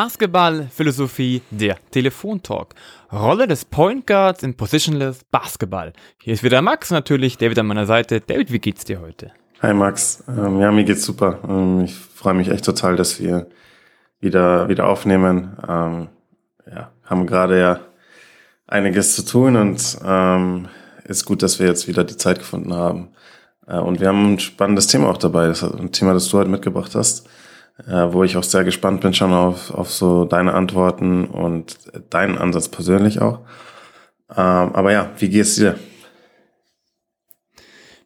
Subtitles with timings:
[0.00, 2.74] Basketball-Philosophie, der Telefontalk.
[3.12, 5.92] Rolle des Point Guards in Positionless Basketball.
[6.22, 8.22] Hier ist wieder Max natürlich, David an meiner Seite.
[8.22, 9.30] David, wie geht's dir heute?
[9.60, 11.40] Hi Max, ähm, ja, mir geht's super.
[11.46, 13.48] Ähm, ich freue mich echt total, dass wir
[14.20, 15.58] wieder, wieder aufnehmen.
[15.68, 16.08] Ähm,
[16.66, 17.80] ja, haben gerade ja
[18.66, 20.68] einiges zu tun und ähm,
[21.04, 23.10] ist gut, dass wir jetzt wieder die Zeit gefunden haben.
[23.66, 25.48] Äh, und wir haben ein spannendes Thema auch dabei.
[25.48, 27.28] Das ein Thema, das du heute mitgebracht hast
[27.86, 31.78] äh, wo ich auch sehr gespannt bin schon auf, auf so deine Antworten und
[32.10, 33.40] deinen Ansatz persönlich auch.
[34.30, 35.78] Ähm, aber ja, wie geht's dir?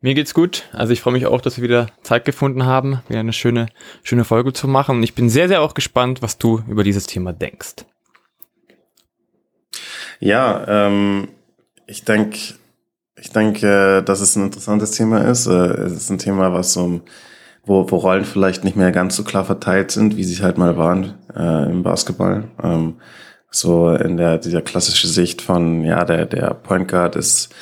[0.01, 0.65] Mir geht's gut.
[0.73, 3.69] Also ich freue mich auch, dass wir wieder Zeit gefunden haben, wieder eine schöne,
[4.03, 4.97] schöne Folge zu machen.
[4.97, 7.87] Und ich bin sehr, sehr auch gespannt, was du über dieses Thema denkst.
[10.21, 11.29] Ja, ähm,
[11.87, 12.39] ich denke,
[13.17, 15.47] ich denke, dass es ein interessantes Thema ist.
[15.47, 17.01] Äh, es ist ein Thema, was um
[17.67, 20.77] wo, wo Rollen vielleicht nicht mehr ganz so klar verteilt sind, wie sie halt mal
[20.77, 22.45] waren äh, im Basketball.
[22.63, 22.95] Ähm,
[23.51, 27.55] so in der dieser klassische Sicht von ja der der Point Guard ist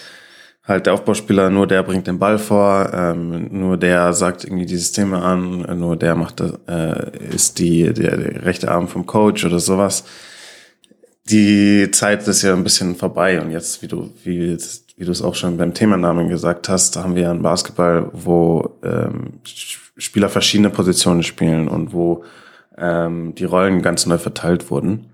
[0.64, 4.77] halt der Aufbauspieler, nur der bringt den Ball vor, ähm, nur der sagt irgendwie die
[4.77, 9.59] Systeme an, nur der macht äh, ist die der, der rechte Arm vom Coach oder
[9.59, 10.05] sowas.
[11.28, 14.56] Die Zeit ist ja ein bisschen vorbei und jetzt, wie du wie
[14.97, 19.41] wie du es auch schon beim Themennamen gesagt hast, haben wir einen Basketball, wo ähm,
[19.97, 22.25] Spieler verschiedene Positionen spielen und wo
[22.79, 25.11] ähm, die Rollen ganz neu verteilt wurden.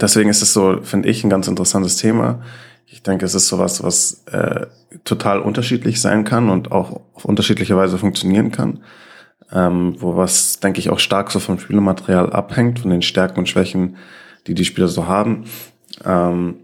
[0.00, 2.42] Deswegen ist es so, finde ich, ein ganz interessantes Thema.
[2.86, 4.66] Ich denke, es ist sowas, was äh,
[5.04, 8.84] total unterschiedlich sein kann und auch auf unterschiedliche Weise funktionieren kann.
[9.52, 13.48] Ähm, wo was, denke ich, auch stark so vom Spielmaterial abhängt, von den Stärken und
[13.48, 13.96] Schwächen,
[14.46, 15.44] die die Spieler so haben.
[16.04, 16.60] Ähm,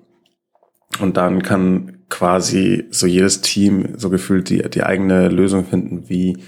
[1.00, 6.38] und dann kann quasi so jedes Team so gefühlt die, die eigene Lösung finden, wie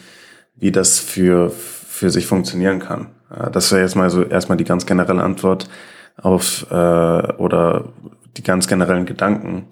[0.58, 3.08] wie das für, für sich funktionieren kann.
[3.52, 5.68] Das wäre jetzt mal so erstmal die ganz generelle Antwort
[6.16, 7.92] auf äh, oder
[8.36, 9.66] die ganz generellen Gedanken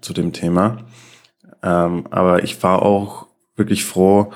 [0.00, 0.78] zu dem Thema.
[1.62, 3.26] Ähm, aber ich war auch
[3.56, 4.32] wirklich froh,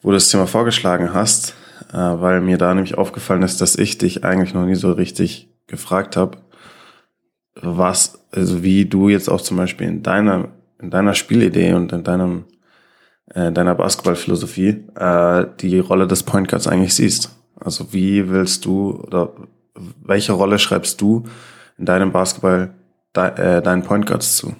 [0.00, 1.54] wo du das Thema vorgeschlagen hast,
[1.92, 5.50] äh, weil mir da nämlich aufgefallen ist, dass ich dich eigentlich noch nie so richtig
[5.66, 6.38] gefragt habe,
[7.54, 10.48] was, also wie du jetzt auch zum Beispiel in deiner,
[10.80, 12.44] in deiner Spielidee und in deinem
[13.32, 17.36] äh, deiner Basketballphilosophie äh, die Rolle des Point Guards eigentlich siehst.
[17.58, 19.32] Also wie willst du oder
[20.02, 21.24] welche Rolle schreibst du
[21.78, 22.74] in deinem Basketball
[23.16, 24.54] de, äh, deinen Point Guards zu?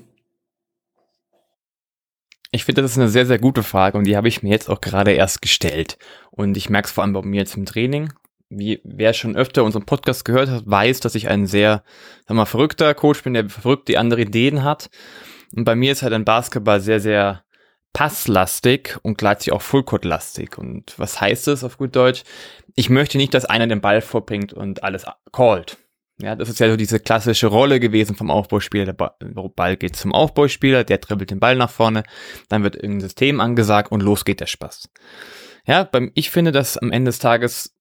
[2.50, 4.70] Ich finde, das ist eine sehr, sehr gute Frage und die habe ich mir jetzt
[4.70, 5.98] auch gerade erst gestellt.
[6.30, 8.12] Und ich merke es vor allem bei mir jetzt im Training.
[8.48, 11.82] Wie wer schon öfter unseren Podcast gehört hat, weiß, dass ich ein sehr,
[12.28, 14.88] sag mal, verrückter Coach bin, der verrückt die andere Ideen hat.
[15.56, 17.42] Und bei mir ist halt ein Basketball sehr, sehr
[17.94, 20.58] passlastig und gleichzeitig auch Fullcourt-lastig.
[20.58, 22.24] Und was heißt das auf gut Deutsch?
[22.74, 25.78] Ich möchte nicht, dass einer den Ball vorbringt und alles callt.
[26.20, 28.84] Ja, das ist ja so diese klassische Rolle gewesen vom Aufbauspieler.
[28.84, 32.04] Der Ball geht zum Aufbauspieler, der dribbelt den Ball nach vorne,
[32.48, 34.90] dann wird irgendein System angesagt und los geht der Spaß.
[35.66, 37.74] Ja, beim, ich finde, dass am Ende des Tages,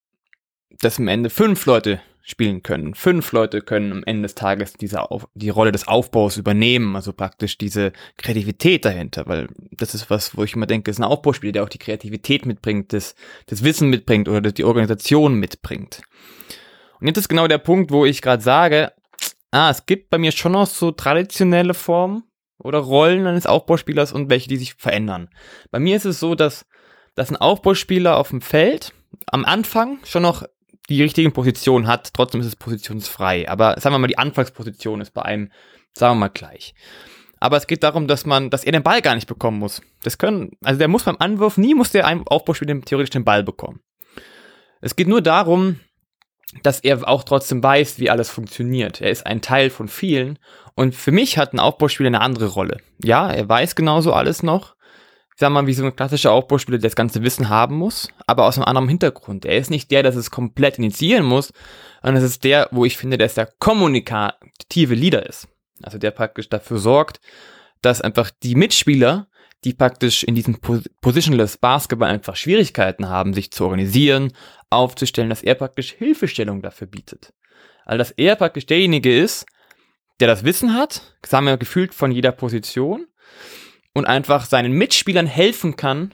[0.79, 2.95] dass am Ende fünf Leute spielen können.
[2.95, 7.11] Fünf Leute können am Ende des Tages diese Auf die Rolle des Aufbaus übernehmen, also
[7.11, 11.51] praktisch diese Kreativität dahinter, weil das ist was, wo ich immer denke, ist ein Aufbauspieler,
[11.51, 13.15] der auch die Kreativität mitbringt, das,
[13.47, 16.01] das Wissen mitbringt oder die Organisation mitbringt.
[17.01, 18.93] Und jetzt ist genau der Punkt, wo ich gerade sage,
[19.51, 22.23] ah, es gibt bei mir schon noch so traditionelle Formen
[22.57, 25.27] oder Rollen eines Aufbauspielers und welche, die sich verändern.
[25.71, 26.65] Bei mir ist es so, dass,
[27.15, 28.93] dass ein Aufbauspieler auf dem Feld
[29.27, 30.43] am Anfang schon noch
[30.89, 33.49] die richtigen Positionen hat, trotzdem ist es positionsfrei.
[33.49, 35.51] Aber sagen wir mal, die Anfangsposition ist bei einem,
[35.93, 36.73] sagen wir mal, gleich.
[37.39, 39.81] Aber es geht darum, dass man, dass er den Ball gar nicht bekommen muss.
[40.01, 43.81] Das können, also der muss beim Anwurf, nie muss der Aufbauspieler theoretisch den Ball bekommen.
[44.81, 45.79] Es geht nur darum,
[46.61, 49.01] dass er auch trotzdem weiß, wie alles funktioniert.
[49.01, 50.37] Er ist ein Teil von vielen.
[50.75, 52.77] Und für mich hat ein Aufbauspieler eine andere Rolle.
[53.03, 54.75] Ja, er weiß genauso alles noch,
[55.35, 58.45] ich sag mal, wie so ein klassischer Aufbauspieler, der das ganze Wissen haben muss, aber
[58.45, 59.45] aus einem anderen Hintergrund.
[59.45, 61.51] Er ist nicht der, der es komplett initiieren muss,
[62.03, 65.47] sondern es ist der, wo ich finde, ist der kommunikative Leader ist.
[65.81, 67.19] Also der praktisch dafür sorgt,
[67.81, 69.27] dass einfach die Mitspieler,
[69.63, 70.59] die praktisch in diesem
[71.01, 74.33] Positionless Basketball einfach Schwierigkeiten haben, sich zu organisieren,
[74.69, 77.33] aufzustellen, dass er praktisch Hilfestellung dafür bietet.
[77.85, 79.45] Also dass er praktisch derjenige ist,
[80.19, 83.07] der das Wissen hat, sagen wir gefühlt von jeder Position,
[83.93, 86.13] und einfach seinen Mitspielern helfen kann,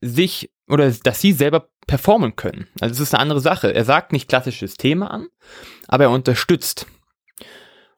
[0.00, 2.66] sich oder dass sie selber performen können.
[2.80, 3.74] Also es ist eine andere Sache.
[3.74, 5.28] Er sagt nicht klassisches Thema an,
[5.88, 6.86] aber er unterstützt.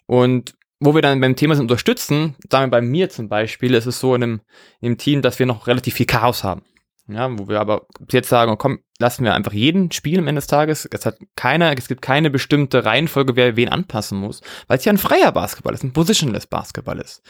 [0.07, 3.87] Und wo wir dann beim Thema sind unterstützen, sagen wir bei mir zum Beispiel, ist
[3.87, 4.41] es so in einem,
[4.81, 6.62] in einem Team, dass wir noch relativ viel Chaos haben.
[7.08, 10.49] Ja, wo wir aber jetzt sagen, komm, lassen wir einfach jeden spielen am Ende des
[10.49, 10.88] Tages.
[10.91, 14.93] Es hat keiner, es gibt keine bestimmte Reihenfolge, wer wen anpassen muss, weil es ja
[14.93, 17.23] ein freier Basketball ist, ein positionless Basketball ist.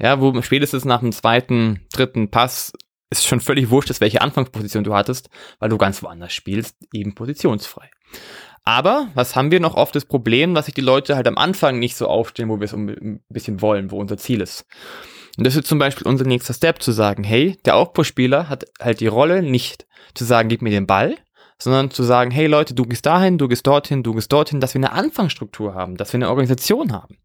[0.00, 2.72] Ja, wo spätestens nach dem zweiten, dritten Pass
[3.10, 5.30] ist schon völlig wurscht ist, welche Anfangsposition du hattest,
[5.60, 7.88] weil du ganz woanders spielst, eben positionsfrei.
[8.64, 11.78] Aber was haben wir noch oft das Problem, dass sich die Leute halt am Anfang
[11.78, 14.66] nicht so aufstellen, wo wir es ein bisschen wollen, wo unser Ziel ist.
[15.36, 19.00] Und das ist zum Beispiel unser nächster Step, zu sagen, hey, der Aufbauspieler hat halt
[19.00, 21.16] die Rolle, nicht zu sagen, gib mir den Ball,
[21.58, 24.74] sondern zu sagen, hey Leute, du gehst dahin, du gehst dorthin, du gehst dorthin, dass
[24.74, 27.18] wir eine Anfangsstruktur haben, dass wir eine Organisation haben.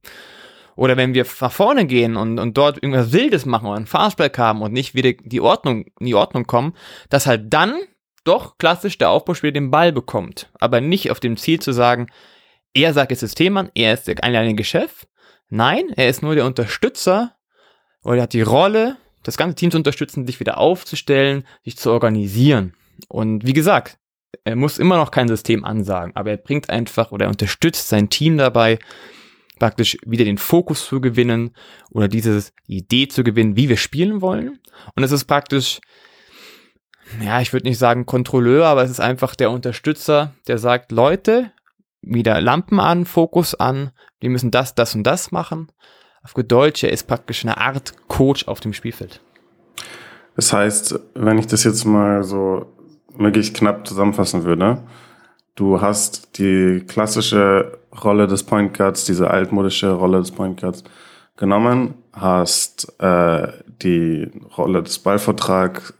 [0.75, 4.37] Oder wenn wir nach vorne gehen und, und dort irgendwas Wildes machen oder einen Fastback
[4.37, 6.73] haben und nicht wieder die Ordnung, in die Ordnung kommen,
[7.09, 7.75] dass halt dann
[8.25, 10.49] doch klassisch der Aufbauspieler den Ball bekommt.
[10.59, 12.07] Aber nicht auf dem Ziel zu sagen,
[12.73, 15.07] er sagt das System an, er ist der alleinige Chef.
[15.49, 17.35] Nein, er ist nur der Unterstützer
[18.05, 21.91] oder er hat die Rolle, das ganze Team zu unterstützen, sich wieder aufzustellen, sich zu
[21.91, 22.73] organisieren.
[23.09, 23.97] Und wie gesagt,
[24.43, 28.09] er muss immer noch kein System ansagen, aber er bringt einfach oder er unterstützt sein
[28.09, 28.79] Team dabei,
[29.57, 31.51] praktisch wieder den Fokus zu gewinnen
[31.89, 34.59] oder diese Idee zu gewinnen, wie wir spielen wollen.
[34.95, 35.79] Und es ist praktisch,
[37.23, 41.51] ja, ich würde nicht sagen Kontrolleur, aber es ist einfach der Unterstützer, der sagt, Leute,
[42.01, 43.91] wieder Lampen an, Fokus an,
[44.21, 45.71] die müssen das, das und das machen.
[46.25, 49.21] Auf gut Deutsch, er ist praktisch eine Art Coach auf dem Spielfeld.
[50.35, 52.65] Das heißt, wenn ich das jetzt mal so
[53.15, 54.81] möglichst knapp zusammenfassen würde,
[55.53, 60.83] du hast die klassische Rolle des Point Guards, diese altmodische Rolle des Point Guards
[61.37, 63.47] genommen, hast äh,
[63.83, 65.93] die Rolle des Ballvertrags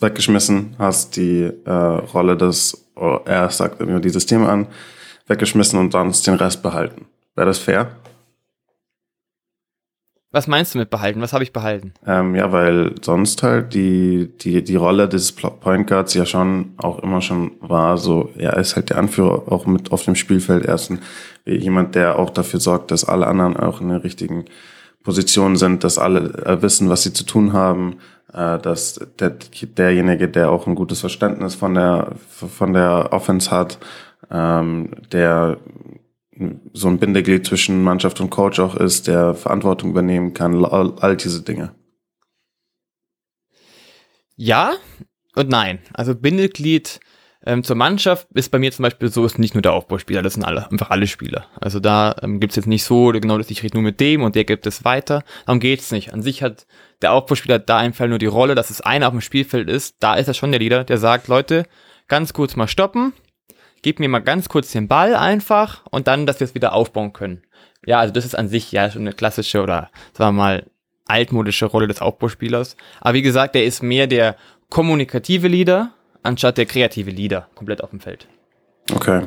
[0.00, 4.68] weggeschmissen, hast die äh, Rolle des, oh, er sagt immer die Systeme an,
[5.26, 7.06] weggeschmissen und dann den Rest behalten.
[7.34, 7.96] Wäre das fair?
[10.32, 11.20] Was meinst du mit behalten?
[11.20, 11.92] Was habe ich behalten?
[12.06, 17.00] Ähm, ja, weil sonst halt die, die, die Rolle des Point Guards ja schon auch
[17.00, 20.64] immer schon war, so, er ist halt der Anführer auch mit auf dem Spielfeld.
[20.64, 21.00] Er ist ein,
[21.44, 24.46] jemand, der auch dafür sorgt, dass alle anderen auch in der richtigen
[25.02, 27.98] Position sind, dass alle äh, wissen, was sie zu tun haben,
[28.32, 29.36] äh, dass der,
[29.76, 33.78] derjenige, der auch ein gutes Verständnis von der, von der Offense hat,
[34.30, 35.58] ähm, der
[36.72, 41.16] so ein Bindeglied zwischen Mannschaft und Coach auch ist, der Verantwortung übernehmen kann, all, all
[41.16, 41.74] diese Dinge.
[44.36, 44.74] Ja
[45.34, 45.80] und nein.
[45.92, 47.00] Also Bindeglied
[47.44, 50.34] ähm, zur Mannschaft ist bei mir zum Beispiel so, ist nicht nur der Aufbauspieler, das
[50.34, 51.46] sind alle, einfach alle Spieler.
[51.60, 54.22] Also da ähm, gibt es jetzt nicht so, genau, dass ich rede nur mit dem
[54.22, 55.24] und der gibt es weiter.
[55.46, 56.12] Darum geht's nicht.
[56.12, 56.66] An sich hat
[57.02, 59.96] der Aufbauspieler da einfach nur die Rolle, dass es einer auf dem Spielfeld ist.
[60.00, 61.64] Da ist er schon der Leader, der sagt, Leute,
[62.06, 63.12] ganz kurz mal stoppen,
[63.82, 67.12] gib mir mal ganz kurz den Ball einfach und dann, dass wir es wieder aufbauen
[67.12, 67.42] können.
[67.84, 70.66] Ja, also das ist an sich ja schon eine klassische oder sagen wir mal
[71.06, 72.76] altmodische Rolle des Aufbauspielers.
[73.00, 74.36] Aber wie gesagt, der ist mehr der
[74.70, 75.92] kommunikative Leader
[76.22, 78.28] anstatt der kreative Leader komplett auf dem Feld.
[78.94, 79.26] Okay.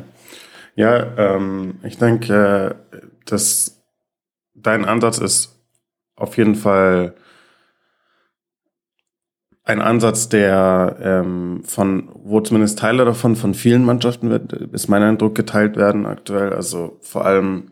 [0.75, 3.83] Ja, ähm, ich denke, äh, dass
[4.53, 5.59] dein Ansatz ist
[6.15, 7.15] auf jeden Fall
[9.65, 15.01] ein Ansatz, der ähm, von, wo zumindest Teile davon von vielen Mannschaften wird, ist mein
[15.01, 16.53] Eindruck, geteilt werden aktuell.
[16.53, 17.71] Also vor allem,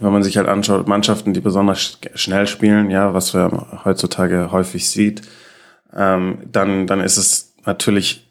[0.00, 4.90] wenn man sich halt anschaut, Mannschaften, die besonders schnell spielen, ja, was man heutzutage häufig
[4.90, 5.22] sieht,
[5.94, 8.28] ähm, dann, dann ist es natürlich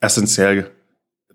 [0.00, 0.70] essentiell,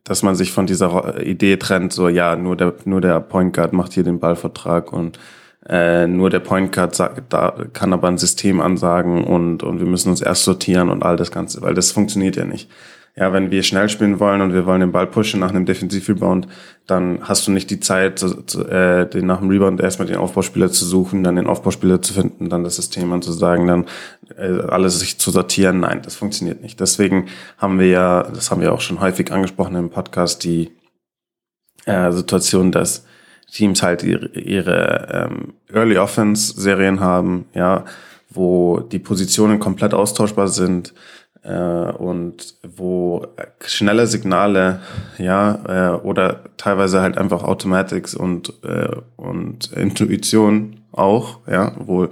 [0.04, 3.74] dass man sich von dieser Idee trennt, so ja, nur der, nur der Point Guard
[3.74, 5.18] macht hier den Ballvertrag und
[5.68, 9.88] äh, nur der Point Guard sagt, da kann aber ein System ansagen und, und wir
[9.88, 12.70] müssen uns erst sortieren und all das Ganze, weil das funktioniert ja nicht.
[13.16, 16.48] Ja, wenn wir schnell spielen wollen und wir wollen den Ball pushen nach einem Defensivrebound,
[16.88, 20.18] dann hast du nicht die Zeit, zu, zu, äh, den nach dem Rebound erstmal den
[20.18, 23.86] Aufbauspieler zu suchen, dann den Aufbauspieler zu finden, dann das System anzusagen, dann
[24.36, 25.82] äh, alles sich zu sortieren.
[25.82, 26.80] Nein, das funktioniert nicht.
[26.80, 27.28] Deswegen
[27.60, 30.72] haben wir ja, das haben wir auch schon häufig angesprochen im Podcast, die
[31.86, 33.06] äh, Situation, dass
[33.54, 37.86] Teams halt ihre, ihre ähm, Early Offense Serien haben, ja,
[38.30, 40.94] wo die Positionen komplett austauschbar sind
[41.44, 43.28] äh, und wo
[43.64, 44.80] schnelle Signale,
[45.20, 52.08] ja, äh, oder teilweise halt einfach Automatics und äh, und Intuition auch, ja, wo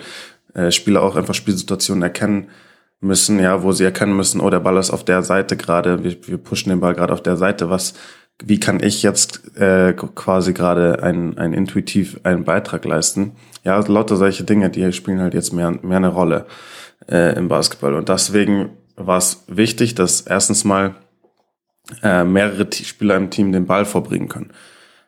[0.54, 2.50] äh, Spieler auch einfach Spielsituationen erkennen
[3.00, 6.16] müssen, ja, wo sie erkennen müssen, oh, der Ball ist auf der Seite gerade, wir,
[6.28, 7.96] wir pushen den Ball gerade auf der Seite, was
[8.44, 13.34] wie kann ich jetzt äh, quasi gerade ein, ein intuitiv einen Beitrag leisten?
[13.64, 16.46] Ja, lauter solche Dinge, die spielen halt jetzt mehr, mehr eine Rolle
[17.10, 17.94] äh, im Basketball.
[17.94, 20.96] Und deswegen war es wichtig, dass erstens mal
[22.04, 24.52] äh, mehrere Spieler im Team den Ball vorbringen können.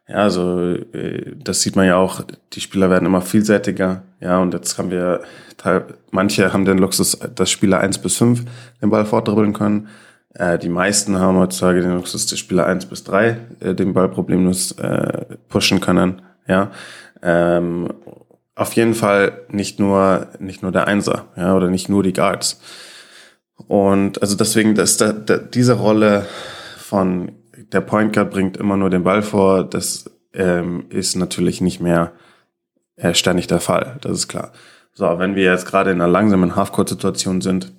[0.07, 2.21] Ja, also äh, das sieht man ja auch,
[2.53, 5.21] die Spieler werden immer vielseitiger, Ja, und jetzt haben wir,
[6.11, 8.43] manche haben den Luxus, dass Spieler eins bis fünf
[8.81, 9.87] den Ball fortdribbeln können.
[10.33, 14.09] Äh, die meisten haben heutzutage den Luxus, dass Spieler eins bis drei äh, den Ball
[14.09, 16.21] problemlos äh, pushen können.
[16.47, 16.71] Ja,
[17.21, 17.93] ähm,
[18.55, 22.59] auf jeden Fall nicht nur nicht nur der Einser, ja, oder nicht nur die Guards.
[23.67, 26.25] Und also deswegen, dass da, da, diese Rolle
[26.77, 27.31] von
[27.71, 32.11] der Point Guard bringt immer nur den Ball vor, das ähm, ist natürlich nicht mehr
[32.95, 34.51] äh, ständig der Fall, das ist klar.
[34.93, 37.71] So, wenn wir jetzt gerade in einer langsamen Halfcourt-Situation sind,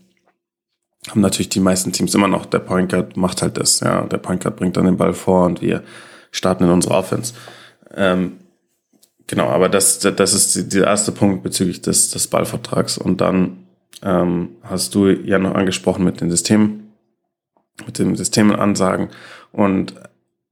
[1.10, 4.18] haben natürlich die meisten Teams immer noch, der Point Guard macht halt das, ja, der
[4.18, 5.82] Point Guard bringt dann den Ball vor und wir
[6.30, 7.34] starten in unsere Offense.
[7.94, 8.38] Ähm,
[9.26, 12.98] genau, aber das, das ist der erste Punkt bezüglich des, des Ballvertrags.
[12.98, 13.66] Und dann
[14.02, 16.92] ähm, hast du ja noch angesprochen mit den Systemen,
[17.86, 19.10] mit den Systemenansagen.
[19.52, 19.94] Und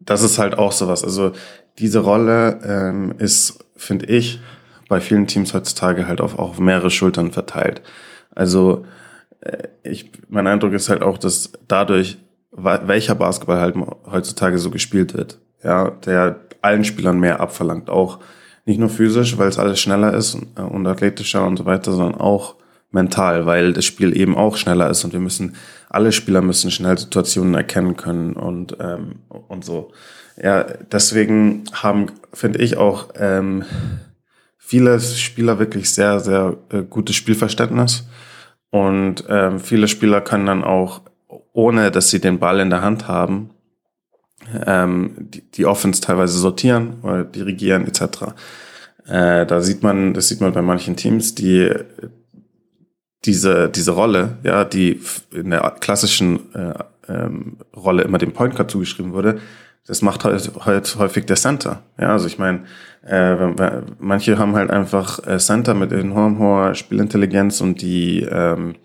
[0.01, 1.03] das ist halt auch sowas.
[1.03, 1.33] Also
[1.79, 4.41] diese Rolle ähm, ist, finde ich,
[4.89, 7.83] bei vielen Teams heutzutage halt auch auf mehrere Schultern verteilt.
[8.35, 8.85] Also
[9.83, 12.19] ich, mein Eindruck ist halt auch, dass dadurch,
[12.53, 13.77] welcher Basketball halt
[14.11, 18.21] heutzutage so gespielt wird, ja, der allen Spielern mehr abverlangt, auch
[18.65, 21.93] nicht nur physisch, weil es alles schneller ist und, äh, und athletischer und so weiter,
[21.93, 22.57] sondern auch
[22.93, 25.57] mental, weil das Spiel eben auch schneller ist und wir müssen,
[25.89, 29.93] alle Spieler müssen schnell Situationen erkennen können und, ähm, und so.
[30.41, 33.65] Ja, deswegen haben, finde ich auch, ähm,
[34.59, 38.07] viele Spieler wirklich sehr, sehr äh, gutes Spielverständnis
[38.73, 41.03] und ähm, viele Spieler können dann auch,
[41.53, 43.51] ohne dass sie den Ball in der Hand haben,
[44.67, 48.33] ähm, die, die Offense teilweise sortieren oder dirigieren etc.
[49.07, 51.71] Äh, da sieht man, das sieht man bei manchen Teams, die
[53.27, 55.03] diese, diese Rolle, ja, die
[55.33, 56.73] in der klassischen äh,
[57.09, 59.39] ähm, Rolle immer dem Point Guard zugeschrieben wurde,
[59.87, 61.83] das macht halt, halt häufig der Center.
[61.99, 62.65] Ja, also ich meine,
[63.05, 63.35] äh,
[63.99, 68.77] manche haben halt einfach äh, Center mit enorm hoher Spielintelligenz und die ähm,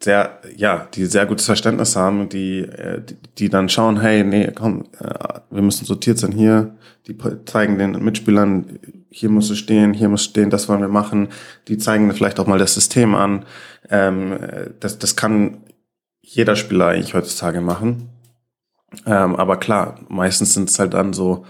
[0.00, 4.50] sehr, ja, die sehr gutes Verständnis haben, die, äh, die, die dann schauen, hey, nee,
[4.54, 8.78] komm, äh, wir müssen sortiert sein hier, die zeigen den Mitspielern,
[9.10, 11.28] hier muss es stehen, hier muss stehen, das wollen wir machen.
[11.68, 13.44] Die zeigen vielleicht auch mal das System an.
[13.88, 14.38] Ähm,
[14.80, 15.58] das, das kann
[16.20, 18.10] jeder Spieler eigentlich heutzutage machen.
[19.04, 21.44] Ähm, aber klar, meistens sind es halt dann so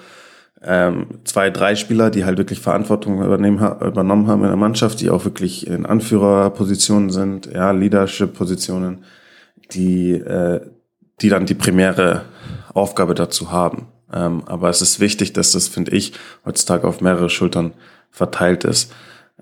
[0.62, 5.10] ähm, zwei, drei Spieler, die halt wirklich Verantwortung übernehmen, übernommen haben in der Mannschaft, die
[5.10, 9.04] auch wirklich in Anführerpositionen sind, ja, Leadership-Positionen,
[9.72, 10.60] die, äh,
[11.20, 12.22] die dann die primäre
[12.72, 13.88] Aufgabe dazu haben.
[14.12, 16.12] Ähm, aber es ist wichtig, dass das, finde ich,
[16.44, 17.74] heutzutage auf mehrere Schultern
[18.10, 18.92] verteilt ist.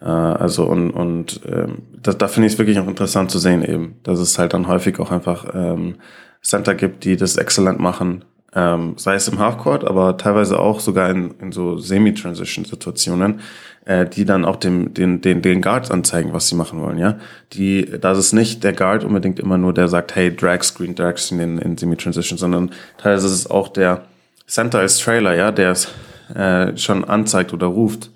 [0.00, 3.64] Äh, also und, und ähm, da, da finde ich es wirklich auch interessant zu sehen
[3.64, 5.96] eben, dass es halt dann häufig auch einfach ähm,
[6.42, 8.24] Center gibt, die das exzellent machen,
[8.54, 13.40] ähm, sei es im Halfcourt, aber teilweise auch sogar in, in so Semi-Transition-Situationen,
[13.84, 17.18] äh, die dann auch dem, den, den, den Guards anzeigen, was sie machen wollen, ja.
[17.52, 21.16] Die, da ist nicht der Guard unbedingt immer nur, der sagt, hey, Drag Screen, Drag
[21.16, 24.04] Screen in, in Semi-Transition, sondern teilweise ist es auch der
[24.46, 25.88] Center als Trailer, ja, der es
[26.34, 28.10] äh, schon anzeigt oder ruft.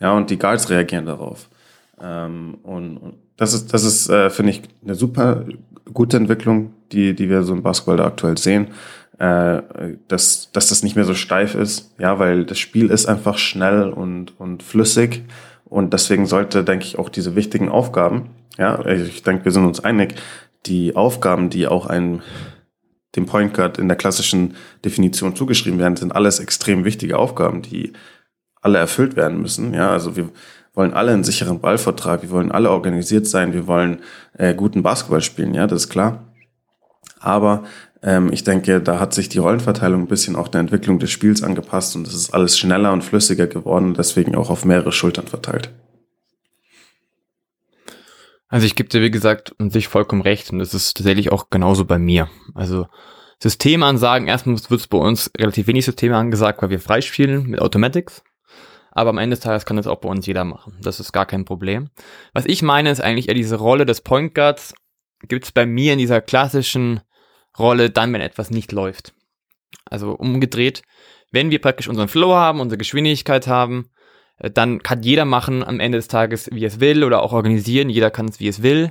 [0.00, 1.48] Ja, und die Guards reagieren darauf.
[2.00, 5.44] Ähm, und, und das ist, das ist, äh, finde ich, eine super
[5.92, 8.68] gute Entwicklung, die, die wir so im Basketball da aktuell sehen.
[9.18, 9.62] Äh,
[10.06, 13.88] dass, dass das nicht mehr so steif ist, ja, weil das Spiel ist einfach schnell
[13.88, 15.24] und, und flüssig.
[15.64, 19.80] Und deswegen sollte, denke ich, auch diese wichtigen Aufgaben, ja, ich denke, wir sind uns
[19.80, 20.14] einig,
[20.66, 22.22] die Aufgaben, die auch einem
[23.16, 27.92] dem Point Guard in der klassischen Definition zugeschrieben werden, sind alles extrem wichtige Aufgaben, die
[28.68, 29.72] alle erfüllt werden müssen.
[29.72, 30.28] Ja, also wir
[30.74, 34.00] wollen alle einen sicheren Ballvertrag, wir wollen alle organisiert sein, wir wollen
[34.34, 36.24] äh, guten Basketball spielen, ja, das ist klar.
[37.18, 37.64] Aber
[38.02, 41.42] ähm, ich denke, da hat sich die Rollenverteilung ein bisschen auch der Entwicklung des Spiels
[41.42, 45.70] angepasst und es ist alles schneller und flüssiger geworden, deswegen auch auf mehrere Schultern verteilt.
[48.48, 51.50] Also ich gebe dir, wie gesagt, an sich vollkommen recht und das ist tatsächlich auch
[51.50, 52.28] genauso bei mir.
[52.54, 52.86] Also
[53.42, 58.22] Systemansagen, erstmal wird es bei uns relativ wenig Systeme angesagt, weil wir freispielen mit Automatics.
[58.98, 60.76] Aber am Ende des Tages kann das auch bei uns jeder machen.
[60.82, 61.88] Das ist gar kein Problem.
[62.32, 64.74] Was ich meine, ist eigentlich eher diese Rolle des Point Guards
[65.28, 67.00] gibt es bei mir in dieser klassischen
[67.56, 69.14] Rolle dann, wenn etwas nicht läuft.
[69.84, 70.82] Also umgedreht,
[71.30, 73.88] wenn wir praktisch unseren Flow haben, unsere Geschwindigkeit haben,
[74.38, 77.90] äh, dann kann jeder machen am Ende des Tages, wie es will oder auch organisieren.
[77.90, 78.90] Jeder kann es, wie es will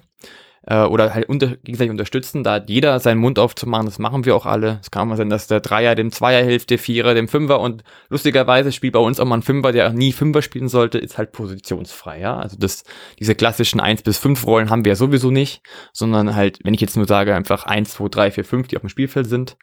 [0.68, 2.44] äh, oder halt unter, gegenseitig unterstützen.
[2.44, 4.80] Da hat jeder seinen Mund aufzumachen, das machen wir auch alle.
[4.82, 7.60] Es kann auch mal sein, dass der Dreier dem Zweier hilft, der Vierer dem Fünfer
[7.60, 11.18] und lustigerweise spielt bei uns auch mal ein Fünfer, der nie Fünfer spielen sollte, ist
[11.18, 12.38] halt positionsfrei, ja.
[12.38, 12.84] Also das,
[13.18, 15.62] diese klassischen 1 bis 5 Rollen haben wir ja sowieso nicht,
[15.94, 18.82] sondern halt, wenn ich jetzt nur sage, einfach 1, 2, 3, 4, 5, die auf
[18.82, 19.58] dem Spielfeld sind.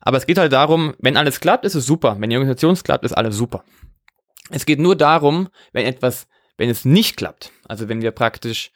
[0.00, 2.16] Aber es geht halt darum, wenn alles klappt, ist es super.
[2.18, 3.64] Wenn die Organisation klappt, ist alles super.
[4.50, 7.52] Es geht nur darum, wenn etwas wenn es nicht klappt.
[7.68, 8.72] Also wenn wir praktisch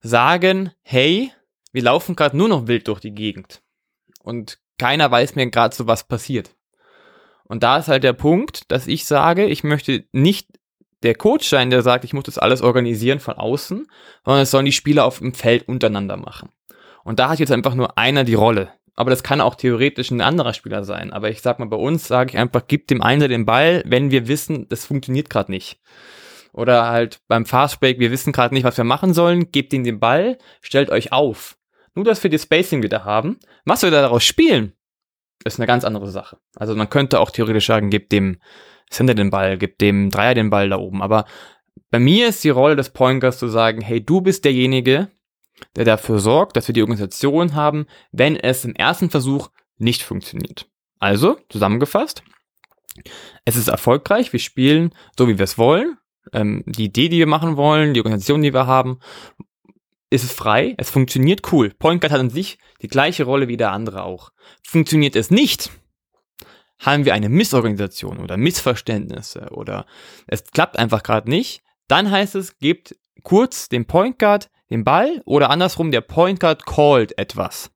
[0.00, 1.32] sagen, hey,
[1.72, 3.62] wir laufen gerade nur noch wild durch die Gegend
[4.22, 6.54] und keiner weiß mir gerade so, was passiert.
[7.44, 10.48] Und da ist halt der Punkt, dass ich sage, ich möchte nicht
[11.02, 13.86] der Coach sein, der sagt, ich muss das alles organisieren von außen,
[14.24, 16.50] sondern es sollen die Spieler auf dem Feld untereinander machen.
[17.04, 18.72] Und da hat jetzt einfach nur einer die Rolle.
[18.96, 21.12] Aber das kann auch theoretisch ein anderer Spieler sein.
[21.12, 24.10] Aber ich sag mal, bei uns sage ich einfach, gib dem einen den Ball, wenn
[24.10, 25.78] wir wissen, das funktioniert gerade nicht.
[26.56, 30.00] Oder halt beim Fastbreak, wir wissen gerade nicht, was wir machen sollen, gebt ihm den
[30.00, 31.58] Ball, stellt euch auf.
[31.94, 33.38] Nur, dass wir die Spacing wieder haben.
[33.66, 34.72] Was wir daraus spielen,
[35.44, 36.38] ist eine ganz andere Sache.
[36.56, 38.40] Also man könnte auch theoretisch sagen, gebt dem
[38.88, 41.02] Center den Ball, gebt dem Dreier den Ball da oben.
[41.02, 41.26] Aber
[41.90, 45.08] bei mir ist die Rolle des Pointers zu sagen, hey, du bist derjenige,
[45.76, 50.66] der dafür sorgt, dass wir die Organisation haben, wenn es im ersten Versuch nicht funktioniert.
[50.98, 52.22] Also, zusammengefasst,
[53.44, 55.98] es ist erfolgreich, wir spielen so, wie wir es wollen.
[56.32, 58.98] Ähm, die Idee, die wir machen wollen, die Organisation, die wir haben,
[60.10, 61.72] ist es frei, es funktioniert cool.
[61.78, 64.30] Point Guard hat an sich die gleiche Rolle wie der andere auch.
[64.62, 65.70] Funktioniert es nicht,
[66.78, 69.86] haben wir eine Missorganisation oder Missverständnisse oder
[70.26, 75.22] es klappt einfach gerade nicht, dann heißt es, gebt kurz dem Point Guard den Ball
[75.24, 77.70] oder andersrum, der Point Guard called etwas.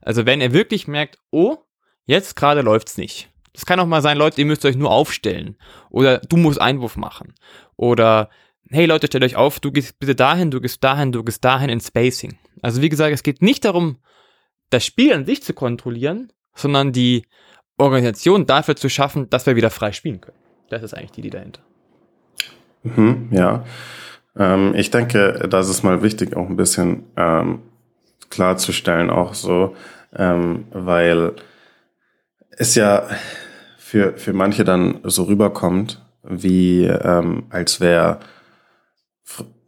[0.00, 1.58] Also wenn er wirklich merkt, oh,
[2.04, 3.30] jetzt gerade läuft's nicht.
[3.52, 5.56] Das kann auch mal sein, Leute, ihr müsst euch nur aufstellen.
[5.90, 7.34] Oder du musst Einwurf machen.
[7.78, 8.28] Oder,
[8.70, 11.70] hey Leute, stellt euch auf, du gehst bitte dahin, du gehst dahin, du gehst dahin
[11.70, 12.36] in Spacing.
[12.60, 13.98] Also wie gesagt, es geht nicht darum,
[14.68, 17.24] das Spiel an sich zu kontrollieren, sondern die
[17.78, 20.36] Organisation dafür zu schaffen, dass wir wieder frei spielen können.
[20.68, 21.60] Das ist eigentlich die Idee dahinter.
[22.82, 23.64] Mhm, ja.
[24.36, 27.60] Ähm, ich denke, das ist mal wichtig, auch ein bisschen ähm,
[28.28, 29.76] klarzustellen, auch so,
[30.16, 31.36] ähm, weil
[32.50, 33.08] es ja
[33.78, 38.20] für, für manche dann so rüberkommt, wie ähm, als wäre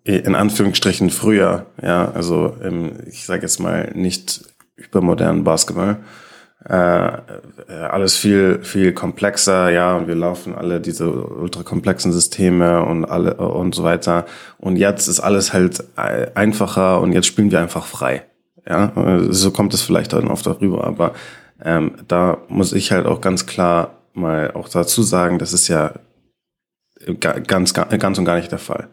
[0.04, 4.42] in Anführungsstrichen früher, ja, also im, ich sage jetzt mal nicht
[4.76, 5.99] übermodernen Basketball,
[6.69, 7.19] äh, äh,
[7.91, 13.75] alles viel, viel komplexer, ja, und wir laufen alle diese ultrakomplexen Systeme und alle und
[13.75, 14.26] so weiter.
[14.58, 18.25] Und jetzt ist alles halt einfacher und jetzt spielen wir einfach frei.
[18.69, 18.93] Ja,
[19.30, 21.15] so kommt es vielleicht dann oft darüber, aber
[21.63, 25.95] ähm, da muss ich halt auch ganz klar mal auch dazu sagen, das ist ja
[27.21, 28.89] ganz, ganz und gar nicht der Fall.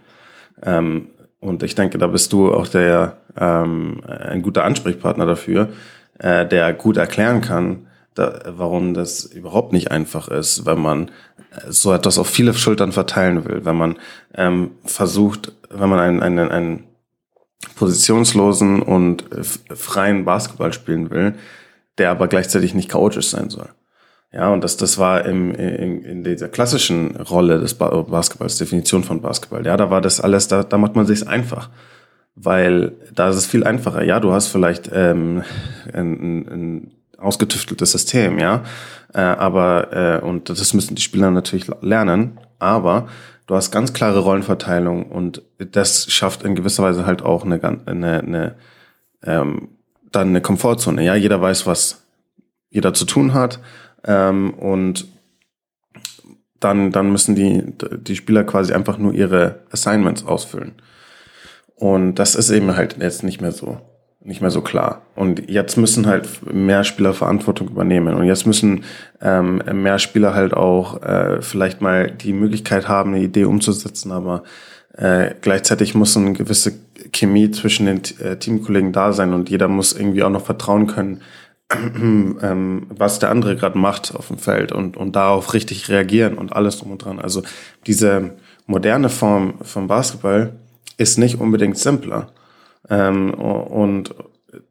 [0.63, 5.69] Ähm, und ich denke, da bist du auch der ähm, ein guter Ansprechpartner dafür,
[6.19, 11.09] äh, der gut erklären kann, da, warum das überhaupt nicht einfach ist, wenn man
[11.51, 13.97] äh, so etwas auf viele Schultern verteilen will, wenn man
[14.33, 16.83] ähm, versucht, wenn man einen, einen, einen
[17.75, 19.25] positionslosen und
[19.73, 21.35] freien Basketball spielen will,
[21.97, 23.69] der aber gleichzeitig nicht chaotisch sein soll.
[24.33, 29.21] Ja, und das, das war im, in, in dieser klassischen Rolle des Basketballs, Definition von
[29.21, 29.65] Basketball.
[29.65, 31.69] Ja, da war das alles, da, da macht man sich's einfach
[32.37, 34.03] weil da ist es viel einfacher.
[34.03, 35.43] Ja, du hast vielleicht ähm,
[35.91, 38.63] ein, ein ausgetüfteltes System, ja,
[39.13, 43.07] äh, aber äh, und das müssen die Spieler natürlich lernen, aber
[43.47, 48.19] du hast ganz klare Rollenverteilung und das schafft in gewisser Weise halt auch eine, eine,
[48.19, 48.55] eine
[49.23, 49.69] ähm,
[50.11, 51.03] dann eine Komfortzone.
[51.03, 52.05] Ja, jeder weiß, was
[52.69, 53.59] jeder zu tun hat
[54.03, 55.07] ähm, und
[56.59, 57.63] dann, dann müssen die,
[58.01, 60.73] die Spieler quasi einfach nur ihre Assignments ausfüllen.
[61.75, 63.79] Und das ist eben halt jetzt nicht mehr so,
[64.21, 65.03] nicht mehr so klar.
[65.15, 68.15] Und jetzt müssen halt mehr Spieler Verantwortung übernehmen.
[68.15, 68.83] Und jetzt müssen
[69.21, 74.43] ähm, mehr Spieler halt auch äh, vielleicht mal die Möglichkeit haben, eine Idee umzusetzen, aber
[74.97, 76.73] äh, gleichzeitig muss eine gewisse
[77.13, 81.21] Chemie zwischen den äh, Teamkollegen da sein und jeder muss irgendwie auch noch vertrauen können,
[81.73, 86.53] ähm, was der andere gerade macht auf dem Feld und, und darauf richtig reagieren und
[86.53, 87.19] alles drum und dran.
[87.19, 87.43] Also
[87.85, 90.53] diese moderne Form vom Basketball
[90.97, 92.31] ist nicht unbedingt simpler.
[92.89, 94.15] Ähm, und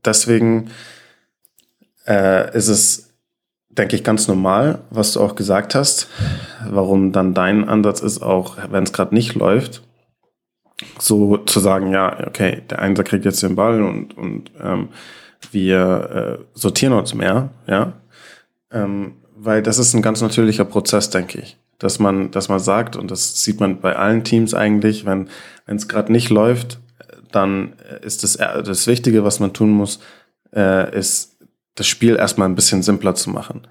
[0.04, 0.70] deswegen
[2.06, 3.14] äh, ist es,
[3.68, 6.08] denke ich, ganz normal, was du auch gesagt hast,
[6.66, 9.82] warum dann dein Ansatz ist, auch wenn es gerade nicht läuft,
[10.98, 14.88] so zu sagen, ja, okay, der Einser kriegt jetzt den Ball und, und ähm,
[15.52, 17.92] wir äh, sortieren uns mehr, ja,
[18.70, 22.96] ähm, weil das ist ein ganz natürlicher Prozess, denke ich dass man, dass man sagt,
[22.96, 25.28] und das sieht man bei allen Teams eigentlich, wenn
[25.66, 26.78] es gerade nicht läuft,
[27.32, 30.00] dann ist das, das Wichtige, was man tun muss,
[30.54, 31.36] äh, ist
[31.74, 33.66] das Spiel erstmal ein bisschen simpler zu machen.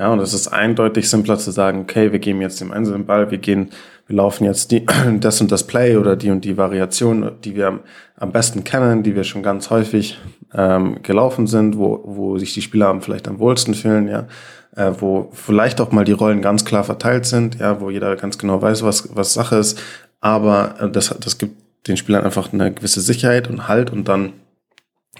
[0.00, 3.30] Ja, und es ist eindeutig simpler zu sagen, okay, wir geben jetzt dem einzelnen Ball,
[3.30, 3.68] wir gehen,
[4.06, 4.86] wir laufen jetzt die,
[5.20, 7.80] das und das Play oder die und die Variation, die wir
[8.16, 10.18] am, besten kennen, die wir schon ganz häufig
[10.54, 14.26] ähm, gelaufen sind, wo, wo sich die Spieler vielleicht am wohlsten fühlen, ja
[14.74, 18.38] äh, wo vielleicht auch mal die Rollen ganz klar verteilt sind, ja, wo jeder ganz
[18.38, 19.78] genau weiß, was, was Sache ist.
[20.22, 24.32] aber äh, das, das gibt den Spielern einfach eine gewisse Sicherheit und Halt und dann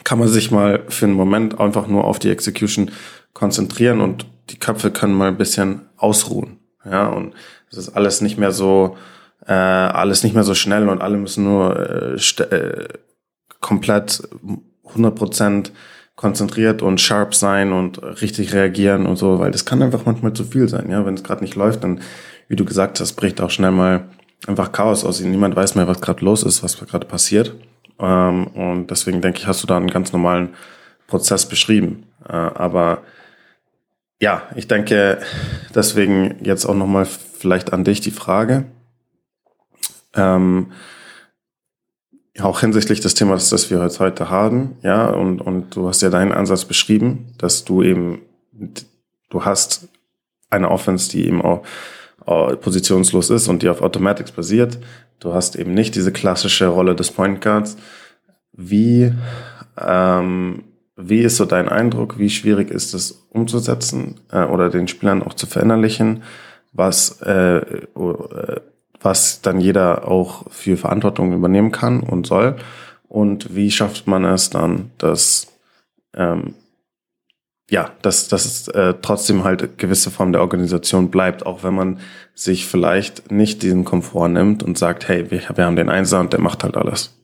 [0.05, 2.90] kann man sich mal für einen Moment einfach nur auf die Execution
[3.35, 6.59] konzentrieren und die Köpfe können mal ein bisschen ausruhen.
[6.85, 7.35] Ja, und
[7.71, 8.97] es ist alles nicht mehr so,
[9.47, 12.89] äh, alles nicht mehr so schnell und alle müssen nur äh, äh,
[13.61, 14.23] komplett
[14.95, 15.71] 100%
[16.17, 20.45] konzentriert und sharp sein und richtig reagieren und so, weil das kann einfach manchmal zu
[20.45, 20.91] viel sein.
[20.91, 22.01] Ja, wenn es gerade nicht läuft, dann,
[22.49, 24.05] wie du gesagt hast, bricht auch schnell mal
[24.47, 25.21] einfach Chaos aus.
[25.21, 27.55] Niemand weiß mehr, was gerade los ist, was gerade passiert.
[27.99, 30.51] Ähm, und deswegen denke ich, hast du da einen ganz normalen
[31.07, 32.05] Prozess beschrieben.
[32.29, 33.03] Äh, aber
[34.20, 35.18] ja, ich denke,
[35.74, 38.66] deswegen jetzt auch nochmal vielleicht an dich die Frage.
[40.14, 40.72] Ähm,
[42.40, 46.33] auch hinsichtlich des Themas, das wir heute haben, ja, und, und du hast ja deinen
[46.33, 48.22] Ansatz beschrieben, dass du eben,
[49.30, 49.88] du hast
[50.48, 51.64] eine Offense, die eben auch
[52.61, 54.78] positionslos ist und die auf Automatics basiert.
[55.18, 57.76] Du hast eben nicht diese klassische Rolle des Point Guards.
[58.52, 59.12] Wie,
[59.76, 60.64] ähm,
[61.03, 62.19] wie ist so dein Eindruck?
[62.19, 66.23] Wie schwierig ist es umzusetzen äh, oder den Spielern auch zu verinnerlichen,
[66.73, 68.61] was, äh, äh,
[69.01, 72.57] was dann jeder auch für Verantwortung übernehmen kann und soll?
[73.09, 75.49] Und wie schafft man es dann, dass
[76.15, 76.55] ähm,
[77.71, 82.01] ja, dass, dass es äh, trotzdem halt gewisse Form der Organisation bleibt, auch wenn man
[82.35, 86.33] sich vielleicht nicht diesen Komfort nimmt und sagt, hey, wir, wir haben den Einser und
[86.33, 87.19] der macht halt alles.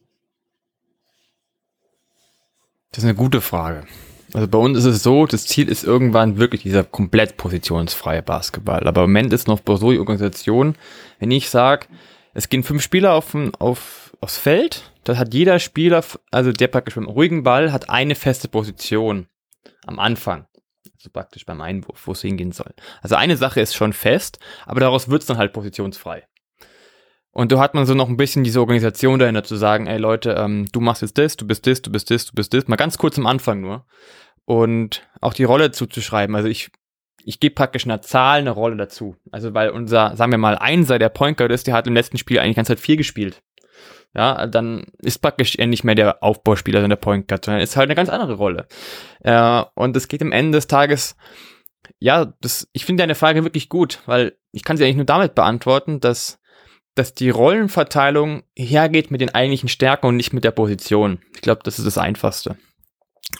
[2.90, 3.86] Das ist eine gute Frage.
[4.32, 8.86] Also bei uns ist es so, das Ziel ist irgendwann wirklich dieser komplett positionsfreie Basketball.
[8.86, 10.76] Aber im Moment ist noch so die Organisation,
[11.18, 11.86] wenn ich sage,
[12.34, 16.96] es gehen fünf Spieler auf, auf, aufs Feld, da hat jeder Spieler, also der praktisch
[16.96, 19.26] beim ruhigen Ball, hat eine feste Position
[19.86, 20.46] am Anfang.
[20.98, 22.74] Also praktisch beim Einwurf, wo es hingehen soll.
[23.00, 26.26] Also eine Sache ist schon fest, aber daraus wird es dann halt positionsfrei.
[27.36, 30.36] Und da hat man so noch ein bisschen diese Organisation dahinter zu sagen, ey Leute,
[30.38, 32.66] ähm, du machst jetzt das, du bist das, du bist das, du bist das.
[32.66, 33.84] Mal ganz kurz am Anfang nur.
[34.46, 36.34] Und auch die Rolle zuzuschreiben.
[36.34, 36.70] Also ich,
[37.24, 39.16] ich gebe praktisch einer Zahl eine Rolle dazu.
[39.32, 42.16] Also weil unser, sagen wir mal, Einser, der Point Guard ist, der hat im letzten
[42.16, 43.42] Spiel eigentlich ganz halt vier gespielt
[44.14, 47.76] ja, dann ist praktisch er nicht mehr der Aufbauspieler, sondern der Point Guard, sondern ist
[47.76, 48.66] halt eine ganz andere Rolle.
[49.20, 51.16] Äh, und es geht am Ende des Tages,
[51.98, 55.34] ja, das, ich finde deine Frage wirklich gut, weil ich kann sie eigentlich nur damit
[55.34, 56.38] beantworten, dass,
[56.96, 61.20] dass die Rollenverteilung hergeht mit den eigentlichen Stärken und nicht mit der Position.
[61.34, 62.56] Ich glaube, das ist das Einfachste.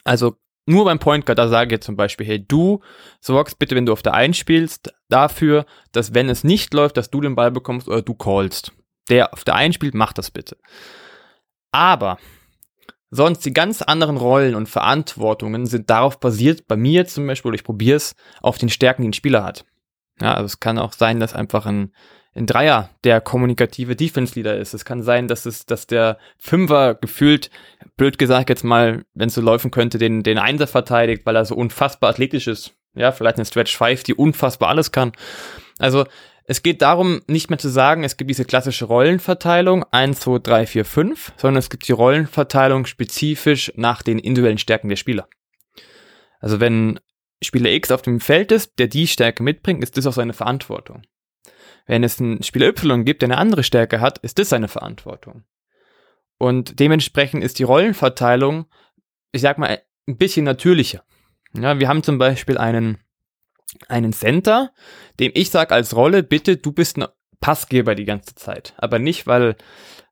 [0.05, 2.81] Also nur beim Point Guard, da sage ich zum Beispiel, hey, du
[3.21, 7.11] sorgst bitte, wenn du auf der 1 spielst, dafür, dass wenn es nicht läuft, dass
[7.11, 8.73] du den Ball bekommst oder du callst
[9.09, 10.57] der auf der einen spielt, macht das bitte.
[11.71, 12.19] Aber
[13.11, 17.57] sonst die ganz anderen Rollen und Verantwortungen sind darauf basiert, bei mir zum Beispiel, oder
[17.57, 19.65] ich probiere es, auf den Stärken, die ein Spieler hat.
[20.21, 21.93] Ja, also es kann auch sein, dass einfach ein,
[22.37, 24.75] ein Dreier der kommunikative Defense-Leader ist.
[24.75, 27.51] Es kann sein, dass es, dass der Fünfer gefühlt,
[27.97, 31.45] blöd gesagt jetzt mal, wenn es so laufen könnte, den, den Einser verteidigt, weil er
[31.45, 32.75] so unfassbar athletisch ist.
[32.95, 35.13] Ja, vielleicht eine Stretch 5, die unfassbar alles kann.
[35.79, 36.05] Also
[36.45, 40.67] es geht darum, nicht mehr zu sagen, es gibt diese klassische Rollenverteilung 1, 2, 3,
[40.67, 45.29] 4, 5, sondern es gibt die Rollenverteilung spezifisch nach den individuellen Stärken der Spieler.
[46.39, 47.01] Also wenn
[47.43, 51.03] Spieler X auf dem Feld ist, der die Stärke mitbringt, ist das auch seine Verantwortung.
[51.87, 55.45] Wenn es einen Spieler Y gibt, der eine andere Stärke hat, ist das seine Verantwortung.
[56.39, 58.67] Und dementsprechend ist die Rollenverteilung,
[59.33, 61.05] ich sag mal, ein bisschen natürlicher.
[61.55, 62.99] Ja, wir haben zum Beispiel einen
[63.89, 64.73] einen Center,
[65.21, 67.07] dem ich sage als Rolle, bitte, du bist ein
[67.41, 68.75] Passgeber die ganze Zeit.
[68.79, 69.57] Aber nicht, weil,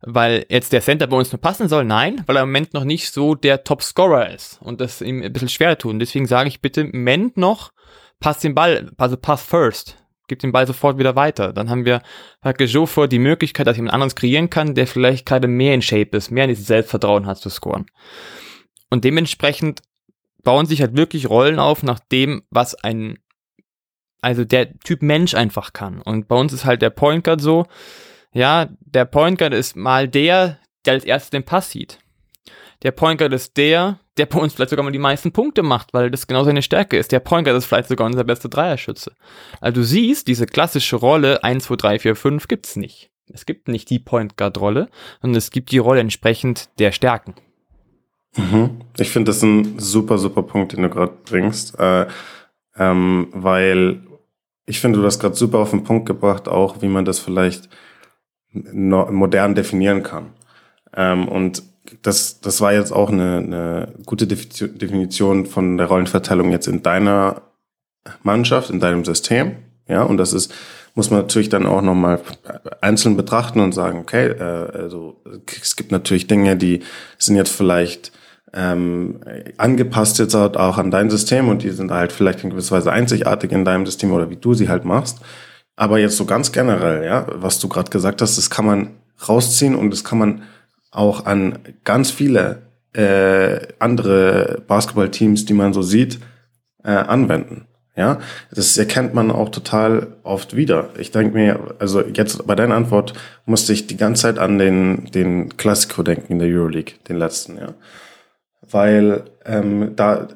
[0.03, 2.85] weil jetzt der Center bei uns nur passen soll, nein, weil er im Moment noch
[2.85, 5.99] nicht so der Top-Scorer ist und das ihm ein bisschen schwer tun.
[5.99, 7.73] Deswegen sage ich bitte, Moment noch,
[8.21, 9.97] pass den Ball, also pass first.
[10.29, 11.53] Gib den Ball sofort wieder weiter.
[11.53, 12.03] Dann haben wir
[12.41, 16.17] praktisch vor die Möglichkeit, dass jemand anderes kreieren kann, der vielleicht gerade mehr in Shape
[16.17, 17.87] ist, mehr in dieses Selbstvertrauen hat zu scoren.
[18.91, 19.83] Und dementsprechend
[20.43, 23.19] bauen sich halt wirklich Rollen auf nach dem, was ein
[24.25, 26.01] also der Typ Mensch einfach kann.
[26.01, 27.67] Und bei uns ist halt der Point Guard so,
[28.33, 31.99] ja, der Point Guard ist mal der, der als erstes den Pass sieht.
[32.83, 35.92] Der Point Guard ist der, der bei uns vielleicht sogar mal die meisten Punkte macht,
[35.92, 37.12] weil das genau seine Stärke ist.
[37.12, 39.12] Der Point Guard ist vielleicht sogar unser bester Dreierschütze.
[39.61, 43.11] Also du siehst, diese klassische Rolle 1, 2, 3, 4, 5 gibt's nicht.
[43.33, 44.88] Es gibt nicht die Point Guard Rolle,
[45.20, 47.35] sondern es gibt die Rolle entsprechend der Stärken.
[48.37, 48.81] Mhm.
[48.98, 52.07] Ich finde das ein super, super Punkt, den du gerade bringst, äh,
[52.77, 54.03] ähm, weil
[54.66, 57.68] ich finde, du hast gerade super auf den Punkt gebracht, auch wie man das vielleicht
[58.53, 60.33] modern definieren kann.
[60.96, 61.62] Ähm, und
[62.02, 67.42] das, das war jetzt auch eine, eine gute Definition von der Rollenverteilung jetzt in deiner
[68.22, 69.57] Mannschaft, in deinem System.
[69.87, 70.52] Ja, und das ist,
[70.94, 72.20] muss man natürlich dann auch nochmal
[72.80, 75.22] einzeln betrachten und sagen, okay, äh, also
[75.61, 76.80] es gibt natürlich Dinge, die
[77.18, 78.12] sind jetzt vielleicht
[78.54, 79.20] ähm,
[79.59, 83.50] angepasst jetzt auch an dein System und die sind halt vielleicht in gewisser Weise einzigartig
[83.50, 85.18] in deinem System oder wie du sie halt machst.
[85.76, 88.90] Aber jetzt so ganz generell, ja, was du gerade gesagt hast, das kann man
[89.28, 90.42] rausziehen und das kann man
[90.94, 92.62] auch an ganz viele
[92.94, 96.20] äh, andere Basketballteams, die man so sieht,
[96.85, 97.66] äh, anwenden.
[97.96, 98.18] Ja,
[98.50, 100.90] das erkennt man auch total oft wieder.
[100.98, 103.14] Ich denke mir, also jetzt bei deiner Antwort
[103.46, 107.57] musste ich die ganze Zeit an den, den Klassiko denken in der Euroleague, den letzten,
[107.57, 107.74] ja.
[108.68, 110.26] Weil ähm, da,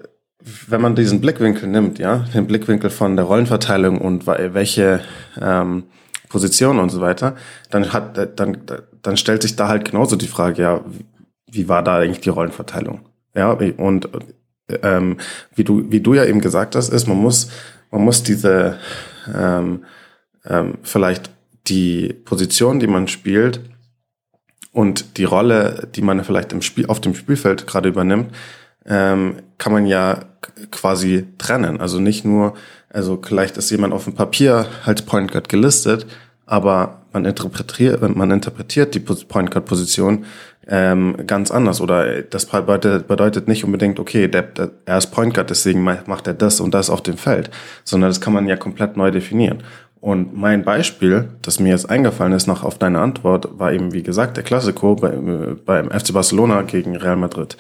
[0.69, 5.01] wenn man diesen Blickwinkel nimmt, ja, den Blickwinkel von der Rollenverteilung und welche
[5.41, 5.85] ähm,
[6.29, 7.37] Position und so weiter,
[7.71, 8.59] dann hat, dann,
[9.03, 10.85] dann stellt sich da halt genauso die Frage, ja,
[11.51, 13.01] wie, war da eigentlich die Rollenverteilung?
[13.35, 14.09] Ja, und
[14.83, 15.17] ähm,
[15.55, 17.51] wie du, wie du ja eben gesagt hast, ist, man muss,
[17.91, 18.79] man muss diese
[19.35, 19.85] ähm,
[20.45, 21.31] ähm, vielleicht
[21.69, 23.61] die Position, die man spielt
[24.73, 28.35] und die Rolle, die man vielleicht im Spiel, auf dem Spielfeld gerade übernimmt,
[28.87, 30.21] ähm, kann man ja
[30.71, 31.81] quasi trennen.
[31.81, 32.55] Also nicht nur,
[32.91, 36.07] also vielleicht ist jemand auf dem Papier als Point Guard gelistet,
[36.47, 40.25] aber man interpretiert, man interpretiert die Point Guard Position
[40.69, 41.81] ähm, ganz anders.
[41.81, 46.27] Oder das bedeutet, bedeutet nicht unbedingt, okay, der, der, er ist Point Guard, deswegen macht
[46.27, 47.51] er das und das auf dem Feld,
[47.85, 49.63] sondern das kann man ja komplett neu definieren.
[50.01, 54.05] Und mein Beispiel, das mir jetzt eingefallen ist, noch auf deine Antwort, war eben, wie
[54.05, 57.57] gesagt, der Klassiko bei, beim FC Barcelona gegen Real Madrid.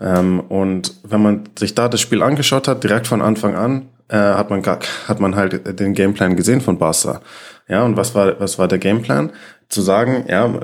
[0.00, 4.16] Ähm, und wenn man sich da das Spiel angeschaut hat, direkt von Anfang an, äh,
[4.16, 7.20] hat man hat man halt den Gameplan gesehen von Barca.
[7.68, 9.32] Ja, und was war, was war der Gameplan?
[9.72, 10.54] zu sagen, ja,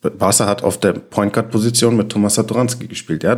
[0.00, 3.22] Barca hat auf der Point Guard Position mit Thomas Satoranski gespielt.
[3.22, 3.36] Ja,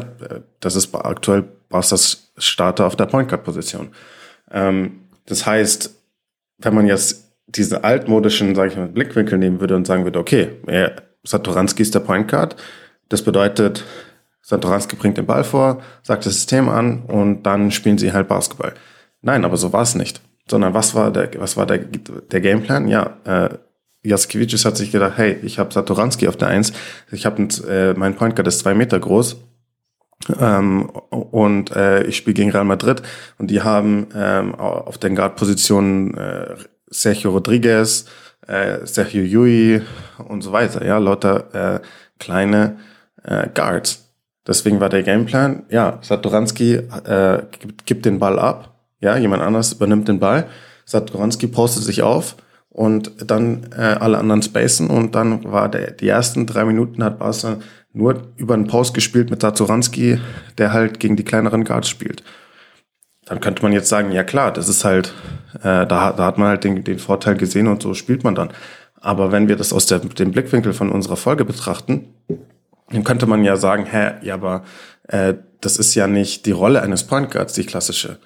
[0.61, 3.91] das ist aktuell Barca's Starter auf der Point Guard Position.
[4.51, 5.95] Ähm, das heißt,
[6.59, 10.51] wenn man jetzt diese altmodischen, sage ich mal, Blickwinkel nehmen würde und sagen würde, okay,
[11.25, 12.57] Satoranski ist der Point Guard,
[13.11, 13.85] das bedeutet,
[14.43, 18.75] Satoranski bringt den Ball vor, sagt das System an und dann spielen sie halt Basketball.
[19.25, 20.21] Nein, aber so war es nicht.
[20.49, 22.89] Sondern was war der, was war der, der Gameplan?
[22.89, 23.49] Ja, äh,
[24.03, 26.75] Jaskevicius hat sich gedacht, hey, ich habe Satoranski auf der Eins,
[27.11, 29.37] ich habe äh, mein Point Guard ist zwei Meter groß
[30.39, 33.03] ähm, und äh, ich spiele gegen Real Madrid
[33.39, 36.57] und die haben ähm, auf den Guard-Positionen äh,
[36.89, 38.05] Sergio Rodriguez,
[38.47, 39.81] äh, Sergio Yui
[40.29, 41.81] und so weiter, ja, lauter äh,
[42.19, 42.77] kleine
[43.23, 44.05] äh, Guards.
[44.47, 48.74] Deswegen war der Gameplan, ja, Satoranski äh, gibt, gibt den Ball ab,
[49.05, 50.47] ja, jemand anders übernimmt den Ball,
[50.87, 52.37] Satoranski postet sich auf
[52.71, 57.19] und dann äh, alle anderen spacen und dann war der, die ersten drei Minuten hat
[57.19, 57.59] Barca
[57.93, 60.19] nur über einen Post gespielt mit Satoranski,
[60.59, 62.25] der halt gegen die kleineren Guards spielt.
[63.27, 65.13] Dann könnte man jetzt sagen, ja klar, das ist halt,
[65.61, 68.51] äh, da, da hat man halt den, den Vorteil gesehen und so spielt man dann.
[69.01, 72.15] Aber wenn wir das aus der, dem Blickwinkel von unserer Folge betrachten,
[72.91, 74.65] dann könnte man ja sagen, hä, ja, aber
[75.09, 78.19] äh, das ist ja nicht die Rolle eines Point Guards, die klassische.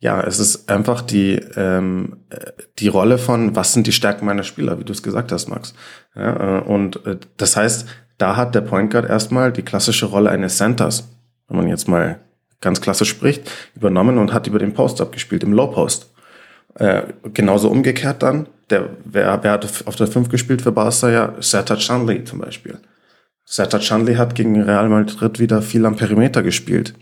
[0.00, 2.18] Ja, es ist einfach die, ähm,
[2.78, 5.74] die Rolle von, was sind die Stärken meiner Spieler, wie du es gesagt hast, Max.
[6.14, 10.30] Ja, äh, und äh, das heißt, da hat der Point Guard erstmal die klassische Rolle
[10.30, 11.08] eines Centers,
[11.48, 12.20] wenn man jetzt mal
[12.60, 16.12] ganz klassisch spricht, übernommen und hat über den Post-Up gespielt, im Low-Post.
[16.74, 17.02] Äh,
[17.34, 21.10] genauso umgekehrt dann, der, wer, wer hat auf der 5 gespielt für Barca?
[21.10, 22.78] Ja, Serta Chanley zum Beispiel.
[23.44, 26.94] Serta Chanley hat gegen Real Madrid wieder viel am Perimeter gespielt.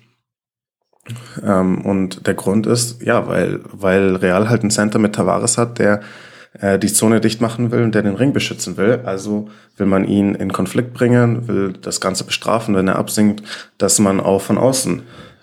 [1.44, 5.78] Ähm, und der Grund ist, ja, weil, weil Real halt einen Center mit Tavares hat,
[5.78, 6.00] der
[6.60, 9.00] äh, die Zone dicht machen will und der den Ring beschützen will.
[9.04, 13.42] Also will man ihn in Konflikt bringen, will das Ganze bestrafen, wenn er absinkt,
[13.78, 15.02] dass man auch von außen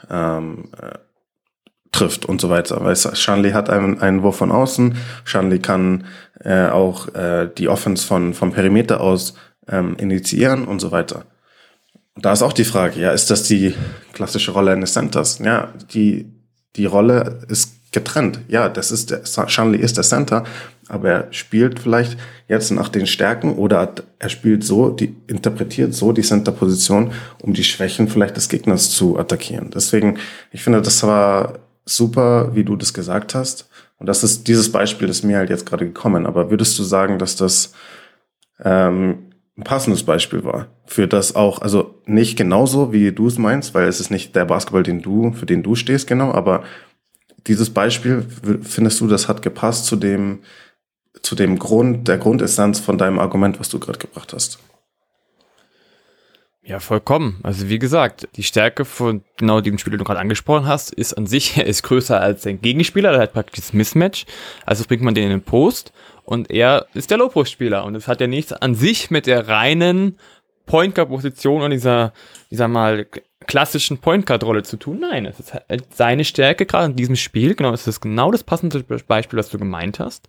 [0.09, 0.97] ähm, äh,
[1.91, 2.83] trifft und so weiter.
[2.83, 6.05] Weil Shanley hat einen, einen Wurf von außen, Shanley kann
[6.43, 9.35] äh, auch äh, die Offense von, vom Perimeter aus
[9.67, 11.25] ähm, initiieren und so weiter.
[12.15, 13.73] Da ist auch die Frage, ja, ist das die
[14.13, 15.39] klassische Rolle eines Centers?
[15.39, 16.31] Ja, die,
[16.75, 18.39] die Rolle ist getrennt.
[18.47, 20.43] Ja, das ist der, Shanley ist der Center,
[20.89, 26.11] aber er spielt vielleicht jetzt nach den Stärken oder er spielt so, die interpretiert so
[26.11, 29.71] die Center-Position, um die Schwächen vielleicht des Gegners zu attackieren.
[29.73, 30.17] Deswegen,
[30.51, 33.69] ich finde, das war super, wie du das gesagt hast.
[33.97, 36.25] Und das ist dieses Beispiel ist mir halt jetzt gerade gekommen.
[36.25, 37.73] Aber würdest du sagen, dass das
[38.63, 40.67] ähm, ein passendes Beispiel war.
[40.85, 44.45] Für das auch, also nicht genauso, wie du es meinst, weil es ist nicht der
[44.45, 46.63] Basketball, den du, für den du stehst, genau, aber
[47.45, 48.25] dieses Beispiel,
[48.61, 50.39] findest du, das hat gepasst zu dem,
[51.21, 54.59] zu dem Grund, der Grundessenz von deinem Argument, was du gerade gebracht hast?
[56.65, 57.41] Ja, vollkommen.
[57.43, 61.13] Also wie gesagt, die Stärke von genau dem Spieler, den du gerade angesprochen hast, ist
[61.13, 64.25] an sich, er ist größer als sein Gegenspieler, der hat praktisch das Mismatch.
[64.65, 65.91] Also bringt man den in den Post
[66.25, 67.83] und er ist der Low-Post-Spieler.
[67.83, 70.17] Und das hat ja nichts an sich mit der reinen
[70.65, 72.13] Point Guard-Position und dieser,
[72.49, 73.05] sag mal,
[73.43, 74.99] klassischen Point Guard-Rolle zu tun.
[74.99, 77.55] Nein, es ist halt seine Stärke gerade in diesem Spiel.
[77.55, 80.27] Genau, es ist genau das passende Beispiel, was du gemeint hast.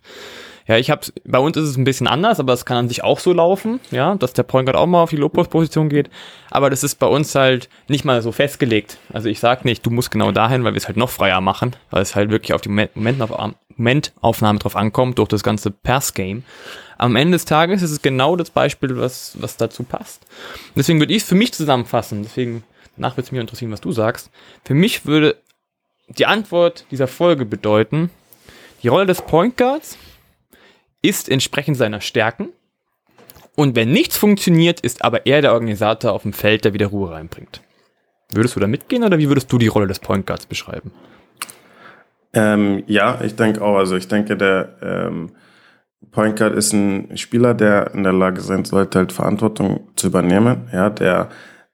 [0.67, 3.03] Ja, ich hab's, bei uns ist es ein bisschen anders, aber es kann an sich
[3.03, 6.09] auch so laufen, ja, dass der Point Guard auch mal auf die Low-Post-Position geht.
[6.49, 8.97] Aber das ist bei uns halt nicht mal so festgelegt.
[9.13, 11.75] Also ich sag nicht, du musst genau dahin, weil wir es halt noch freier machen,
[11.91, 16.43] weil es halt wirklich auf die Momentaufnahme drauf ankommt, durch das ganze Pass-Game.
[16.97, 20.25] Am Ende des Tages ist es genau das Beispiel, was, was dazu passt.
[20.75, 22.63] deswegen würde ich es für mich zusammenfassen, deswegen
[22.97, 24.31] nach wird es mich interessieren, was du sagst.
[24.63, 25.37] Für mich würde
[26.07, 28.09] die Antwort dieser Folge bedeuten,
[28.83, 29.97] die Rolle des Point Guards
[31.01, 32.49] ist entsprechend seiner Stärken.
[33.55, 37.11] Und wenn nichts funktioniert, ist aber er der Organisator auf dem Feld, der wieder Ruhe
[37.11, 37.61] reinbringt.
[38.31, 40.91] Würdest du da mitgehen oder wie würdest du die Rolle des Point Guards beschreiben?
[42.33, 43.77] Ähm, ja, ich denke auch.
[43.77, 45.31] Also ich denke, der ähm,
[46.11, 50.67] Point Guard ist ein Spieler, der in der Lage sein sollte, halt Verantwortung zu übernehmen.
[50.73, 51.29] Ja, der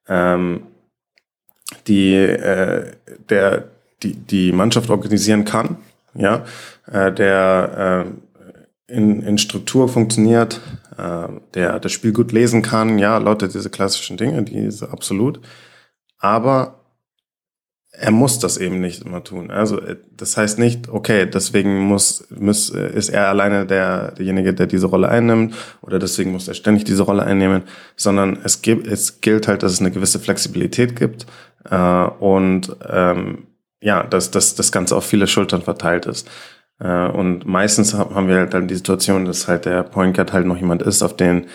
[0.07, 0.63] ähm,
[1.87, 2.91] die, äh,
[3.29, 3.65] der
[4.03, 5.77] die, die Mannschaft organisieren kann.
[6.13, 6.43] Ja,
[6.91, 8.05] äh, der
[8.87, 10.59] äh, in, in Struktur funktioniert,
[10.97, 15.39] äh, der das Spiel gut lesen kann, ja, lauter diese klassischen Dinge, diese absolut.
[16.17, 16.80] Aber
[18.01, 19.51] er muss das eben nicht immer tun.
[19.51, 24.67] Also äh, das heißt nicht, okay, deswegen muss, muss ist er alleine der, derjenige, der
[24.67, 27.63] diese Rolle einnimmt oder deswegen muss er ständig diese Rolle einnehmen,
[27.95, 31.27] sondern es gibt, es gilt halt, dass es eine gewisse Flexibilität gibt
[31.69, 33.47] äh, und ähm,
[33.81, 36.29] ja, dass, dass das Ganze auf viele Schultern verteilt ist.
[36.79, 40.45] Äh, und meistens haben wir halt dann die Situation, dass halt der Point Guard halt
[40.45, 41.45] noch jemand ist, auf den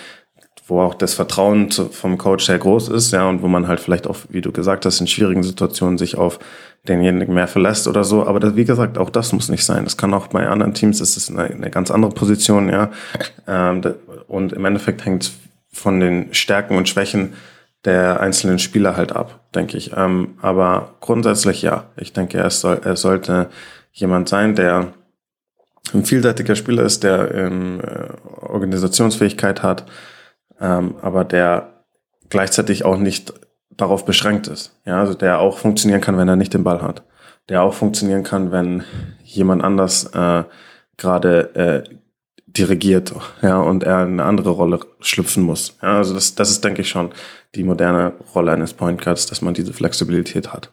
[0.66, 3.79] wo auch das Vertrauen zu, vom Coach sehr groß ist, ja, und wo man halt
[3.79, 6.40] vielleicht auch, wie du gesagt hast, in schwierigen Situationen sich auf
[6.88, 8.26] denjenigen mehr verlässt oder so.
[8.26, 9.85] Aber das, wie gesagt, auch das muss nicht sein.
[9.85, 12.90] Das kann auch bei anderen Teams, ist es eine, eine ganz andere Position, ja.
[13.46, 13.81] Ähm,
[14.26, 15.33] und im Endeffekt hängt es
[15.72, 17.35] von den Stärken und Schwächen
[17.85, 19.92] der einzelnen Spieler halt ab, denke ich.
[19.96, 21.85] Ähm, aber grundsätzlich ja.
[21.96, 23.48] Ich denke, er, soll, er sollte
[23.92, 24.92] jemand sein, der
[25.94, 27.81] ein vielseitiger Spieler ist, der ähm,
[28.40, 29.87] Organisationsfähigkeit hat,
[30.60, 31.84] ähm, aber der
[32.28, 33.32] gleichzeitig auch nicht
[33.70, 34.78] darauf beschränkt ist.
[34.84, 37.02] Ja, also der auch funktionieren kann, wenn er nicht den Ball hat.
[37.48, 38.84] Der auch funktionieren kann, wenn
[39.22, 40.44] jemand anders äh,
[40.96, 41.96] gerade äh,
[42.46, 45.76] dirigiert, ja, und er eine andere Rolle schlüpfen muss.
[45.82, 47.12] Ja, also das, das ist, denke ich, schon
[47.54, 50.72] die moderne Rolle eines Point Guards, dass man diese Flexibilität hat.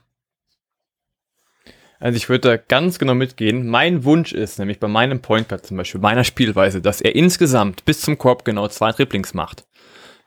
[2.00, 3.68] Also ich würde da ganz genau mitgehen.
[3.68, 7.86] Mein Wunsch ist nämlich bei meinem Point Guard zum Beispiel, meiner Spielweise, dass er insgesamt
[7.86, 9.66] bis zum Korb genau zwei Dribblings macht.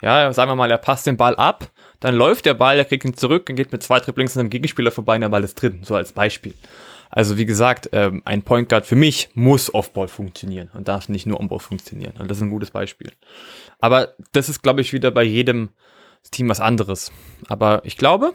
[0.03, 3.05] Ja, sagen wir mal, er passt den Ball ab, dann läuft der Ball, er kriegt
[3.05, 5.55] ihn zurück und geht mit zwei Dribblings an einem Gegenspieler vorbei und der Ball ist
[5.61, 5.81] drin.
[5.83, 6.55] So als Beispiel.
[7.11, 11.27] Also wie gesagt, ähm, ein Point Guard für mich muss Offball funktionieren und darf nicht
[11.27, 12.15] nur Onball funktionieren.
[12.19, 13.13] Und das ist ein gutes Beispiel.
[13.79, 15.71] Aber das ist, glaube ich, wieder bei jedem
[16.31, 17.13] Team was anderes.
[17.49, 18.35] Aber ich glaube,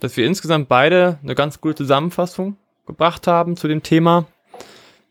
[0.00, 4.26] dass wir insgesamt beide eine ganz gute Zusammenfassung gebracht haben zu dem Thema,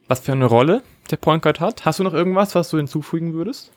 [0.07, 1.85] was für eine Rolle der Point Guard hat.
[1.85, 3.71] Hast du noch irgendwas, was du hinzufügen würdest?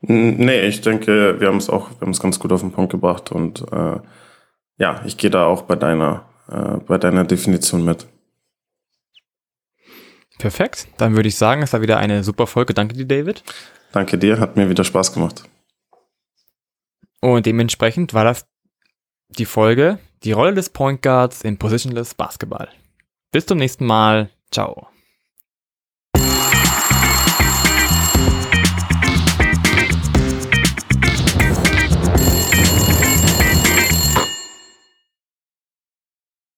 [0.00, 2.92] Nee, ich denke, wir haben es auch, wir haben es ganz gut auf den Punkt
[2.92, 3.98] gebracht und äh,
[4.78, 8.06] ja, ich gehe da auch bei deiner, äh, bei deiner Definition mit.
[10.38, 12.74] Perfekt, dann würde ich sagen, es war wieder eine super Folge.
[12.74, 13.42] Danke dir, David.
[13.92, 15.42] Danke dir, hat mir wieder Spaß gemacht.
[17.20, 18.46] Und dementsprechend war das
[19.30, 22.68] die Folge, die Rolle des Point Guards in Positionless Basketball.
[23.32, 24.30] Bis zum nächsten Mal.
[24.50, 24.88] Ciao.